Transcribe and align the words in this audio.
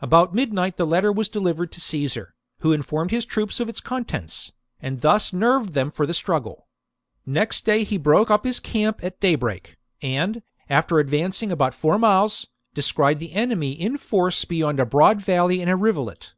About 0.00 0.32
midnight 0.34 0.78
the 0.78 0.86
letter 0.86 1.12
was 1.12 1.28
delivered 1.28 1.70
to 1.72 1.82
Caesar, 1.82 2.34
who 2.60 2.72
informed 2.72 3.10
his 3.10 3.26
troops 3.26 3.60
of 3.60 3.68
its 3.68 3.78
contents, 3.82 4.50
and 4.80 5.02
thus 5.02 5.34
nerved 5.34 5.74
them 5.74 5.90
for 5.90 6.06
the 6.06 6.14
struggle. 6.14 6.68
Next 7.26 7.66
day 7.66 7.84
he 7.84 7.98
broke 7.98 8.30
up 8.30 8.44
his 8.44 8.58
camp 8.58 9.04
at 9.04 9.20
daybreak, 9.20 9.76
and, 10.00 10.42
after 10.70 10.98
advancing 10.98 11.52
about 11.52 11.74
four 11.74 11.98
miles, 11.98 12.46
descried 12.72 13.18
the 13.18 13.34
enemy 13.34 13.72
in 13.72 13.98
force 13.98 14.46
beyond 14.46 14.80
a 14.80 14.86
broad 14.86 15.20
valley 15.20 15.60
and 15.60 15.70
a 15.70 15.76
rivulet. 15.76 16.32